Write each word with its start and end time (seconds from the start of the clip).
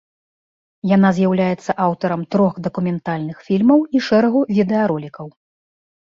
Яна 0.91 1.09
з'яўляецца 1.17 1.75
аўтарам 1.85 2.23
трох 2.35 2.53
дакументальных 2.67 3.37
фільмаў 3.49 3.79
і 3.99 4.01
шэрагу 4.07 4.41
відэаролікаў. 4.61 5.27